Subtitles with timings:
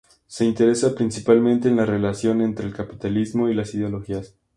[0.25, 4.33] Se interesa principalmente en la relación entre el capitalismo y las ideologías.